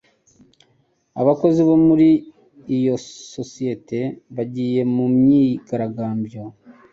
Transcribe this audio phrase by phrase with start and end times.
[1.21, 2.09] Abakozi bo muri
[2.77, 2.95] iyo
[3.33, 3.99] sosiyete
[4.35, 6.43] bagiye mu myigaragambyo.